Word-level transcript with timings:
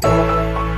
Bye. 0.00 0.69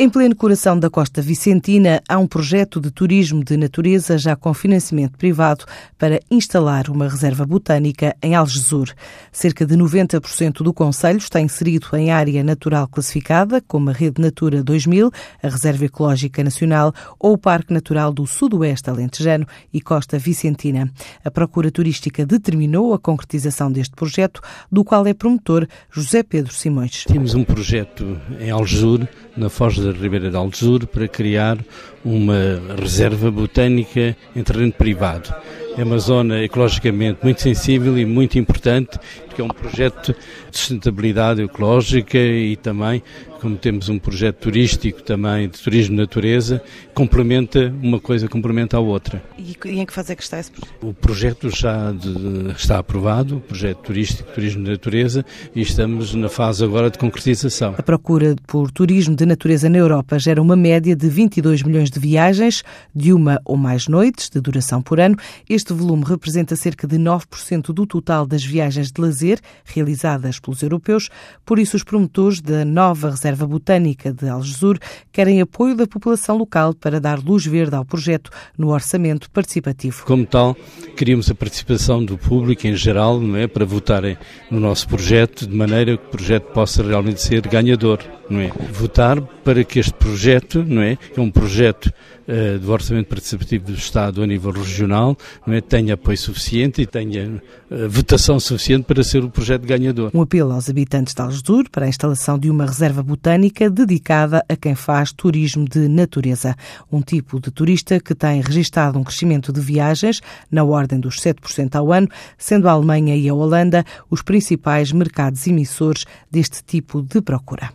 Em 0.00 0.08
pleno 0.08 0.36
coração 0.36 0.78
da 0.78 0.88
Costa 0.88 1.20
Vicentina, 1.20 2.00
há 2.08 2.16
um 2.18 2.26
projeto 2.28 2.80
de 2.80 2.88
turismo 2.88 3.42
de 3.42 3.56
natureza 3.56 4.16
já 4.16 4.36
com 4.36 4.54
financiamento 4.54 5.18
privado 5.18 5.64
para 5.98 6.20
instalar 6.30 6.88
uma 6.88 7.08
reserva 7.08 7.44
botânica 7.44 8.14
em 8.22 8.32
Algesur. 8.32 8.92
Cerca 9.32 9.66
de 9.66 9.74
90% 9.76 10.62
do 10.62 10.72
Conselho 10.72 11.18
está 11.18 11.40
inserido 11.40 11.88
em 11.94 12.12
área 12.12 12.44
natural 12.44 12.86
classificada, 12.86 13.60
como 13.60 13.90
a 13.90 13.92
Rede 13.92 14.22
Natura 14.22 14.62
2000, 14.62 15.10
a 15.42 15.48
Reserva 15.48 15.86
Ecológica 15.86 16.44
Nacional 16.44 16.94
ou 17.18 17.32
o 17.32 17.38
Parque 17.38 17.74
Natural 17.74 18.12
do 18.12 18.24
Sudoeste 18.24 18.88
Alentejano 18.88 19.48
e 19.72 19.80
Costa 19.80 20.16
Vicentina. 20.16 20.88
A 21.24 21.30
procura 21.32 21.72
turística 21.72 22.24
determinou 22.24 22.94
a 22.94 23.00
concretização 23.00 23.68
deste 23.72 23.96
projeto, 23.96 24.40
do 24.70 24.84
qual 24.84 25.04
é 25.08 25.12
promotor 25.12 25.66
José 25.90 26.22
Pedro 26.22 26.54
Simões. 26.54 27.02
Temos 27.04 27.34
um 27.34 27.42
projeto 27.42 28.16
em 28.38 28.52
Algesur, 28.52 29.04
na 29.36 29.48
Foz 29.48 29.87
Ribeira 29.92 30.30
de 30.30 30.36
Algesur, 30.36 30.86
para 30.86 31.08
criar 31.08 31.58
uma 32.04 32.60
reserva 32.80 33.30
botânica 33.30 34.16
em 34.34 34.42
terreno 34.42 34.72
privado. 34.72 35.34
É 35.76 35.84
uma 35.84 35.98
zona 35.98 36.42
ecologicamente 36.42 37.20
muito 37.22 37.40
sensível 37.40 37.96
e 37.98 38.04
muito 38.04 38.38
importante, 38.38 38.98
porque 39.38 39.42
é 39.42 39.44
um 39.44 39.48
projeto 39.48 40.14
de 40.50 40.58
sustentabilidade 40.58 41.42
ecológica 41.42 42.18
e 42.18 42.56
também, 42.56 43.02
como 43.40 43.56
temos 43.56 43.88
um 43.88 43.98
projeto 43.98 44.36
turístico 44.38 45.02
também 45.02 45.48
de 45.48 45.58
turismo 45.58 45.94
de 45.94 46.00
natureza, 46.00 46.62
complementa 46.94 47.72
uma 47.80 48.00
coisa 48.00 48.26
complementa 48.28 48.76
a 48.76 48.80
outra. 48.80 49.22
E 49.38 49.56
em 49.66 49.86
que 49.86 49.92
fase 49.92 50.12
é 50.12 50.16
que 50.16 50.22
está 50.22 50.40
esse 50.40 50.50
projeto? 50.50 50.74
O 50.82 50.92
projeto 50.92 51.50
já 51.50 51.92
de, 51.92 52.50
está 52.56 52.78
aprovado, 52.78 53.36
o 53.36 53.40
projeto 53.40 53.78
turístico 53.78 54.28
de 54.28 54.34
turismo 54.34 54.64
de 54.64 54.70
natureza, 54.70 55.24
e 55.54 55.60
estamos 55.60 56.14
na 56.14 56.28
fase 56.28 56.64
agora 56.64 56.90
de 56.90 56.98
concretização. 56.98 57.74
A 57.78 57.82
procura 57.82 58.34
por 58.46 58.70
turismo 58.72 59.14
de 59.14 59.24
natureza 59.24 59.68
na 59.68 59.78
Europa 59.78 60.18
gera 60.18 60.42
uma 60.42 60.56
média 60.56 60.96
de 60.96 61.08
22 61.08 61.62
milhões 61.62 61.90
de 61.90 62.00
viagens, 62.00 62.64
de 62.94 63.12
uma 63.12 63.40
ou 63.44 63.56
mais 63.56 63.86
noites 63.86 64.28
de 64.28 64.40
duração 64.40 64.82
por 64.82 64.98
ano. 64.98 65.16
Este 65.48 65.72
volume 65.72 66.04
representa 66.04 66.56
cerca 66.56 66.86
de 66.86 66.96
9% 66.96 67.72
do 67.72 67.86
total 67.86 68.26
das 68.26 68.44
viagens 68.44 68.90
de 68.90 69.00
lazer 69.00 69.27
realizadas 69.64 70.38
pelos 70.38 70.62
europeus. 70.62 71.10
Por 71.44 71.58
isso, 71.58 71.76
os 71.76 71.84
promotores 71.84 72.40
da 72.40 72.64
nova 72.64 73.10
Reserva 73.10 73.46
Botânica 73.46 74.12
de 74.12 74.28
Algesur 74.28 74.78
querem 75.12 75.40
apoio 75.40 75.76
da 75.76 75.86
população 75.86 76.36
local 76.36 76.74
para 76.74 77.00
dar 77.00 77.18
luz 77.22 77.44
verde 77.44 77.74
ao 77.74 77.84
projeto 77.84 78.30
no 78.56 78.68
orçamento 78.68 79.30
participativo. 79.30 80.04
Como 80.04 80.24
tal, 80.26 80.56
queríamos 80.96 81.30
a 81.30 81.34
participação 81.34 82.04
do 82.04 82.16
público 82.16 82.66
em 82.66 82.76
geral, 82.76 83.20
não 83.20 83.36
é, 83.36 83.46
para 83.46 83.64
votarem 83.64 84.16
no 84.50 84.60
nosso 84.60 84.88
projeto, 84.88 85.46
de 85.46 85.56
maneira 85.56 85.96
que 85.96 86.06
o 86.06 86.10
projeto 86.10 86.52
possa 86.52 86.82
realmente 86.82 87.20
ser 87.20 87.46
ganhador, 87.46 87.98
não 88.30 88.40
é? 88.40 88.50
Votar 88.72 89.20
para 89.20 89.64
que 89.64 89.78
este 89.78 89.92
projeto, 89.94 90.64
não 90.64 90.82
é, 90.82 90.96
que 90.96 91.18
é 91.18 91.22
um 91.22 91.30
projeto 91.30 91.86
uh, 91.86 92.58
do 92.58 92.70
orçamento 92.70 93.08
participativo 93.08 93.66
do 93.66 93.74
Estado 93.74 94.22
a 94.22 94.26
nível 94.26 94.50
regional, 94.50 95.16
não 95.46 95.54
é, 95.54 95.60
tenha 95.60 95.94
apoio 95.94 96.18
suficiente 96.18 96.82
e 96.82 96.86
tenha 96.86 97.42
uh, 97.70 97.88
votação 97.88 98.38
suficiente 98.38 98.84
para 98.84 99.02
ser 99.02 99.24
o 99.24 99.30
projeto 99.30 99.66
ganhador. 99.66 100.10
Um 100.12 100.22
apelo 100.22 100.52
aos 100.52 100.68
habitantes 100.68 101.14
de 101.14 101.22
Algesur 101.22 101.70
para 101.70 101.86
a 101.86 101.88
instalação 101.88 102.38
de 102.38 102.50
uma 102.50 102.66
reserva 102.66 103.02
botânica 103.02 103.70
dedicada 103.70 104.44
a 104.48 104.56
quem 104.56 104.74
faz 104.74 105.12
turismo 105.12 105.66
de 105.68 105.88
natureza, 105.88 106.54
um 106.92 107.00
tipo 107.00 107.40
de 107.40 107.50
turista 107.50 107.98
que 107.98 108.14
tem 108.14 108.40
registado 108.40 108.98
um 108.98 109.04
crescimento 109.04 109.52
de 109.52 109.60
viagens 109.60 110.20
na 110.50 110.64
ordem 110.64 111.00
dos 111.00 111.16
7% 111.16 111.74
ao 111.74 111.92
ano, 111.92 112.08
sendo 112.36 112.68
a 112.68 112.72
Alemanha 112.72 113.16
e 113.16 113.28
a 113.28 113.34
Holanda 113.34 113.84
os 114.10 114.22
principais 114.22 114.92
mercados 114.92 115.46
emissores 115.46 116.04
deste 116.30 116.62
tipo 116.62 117.02
de 117.02 117.20
procura. 117.20 117.70